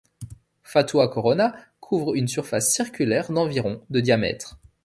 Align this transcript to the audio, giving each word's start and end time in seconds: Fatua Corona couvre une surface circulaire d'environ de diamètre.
Fatua 0.63 1.09
Corona 1.09 1.53
couvre 1.79 2.15
une 2.15 2.27
surface 2.27 2.73
circulaire 2.73 3.31
d'environ 3.31 3.83
de 3.91 3.99
diamètre. 3.99 4.57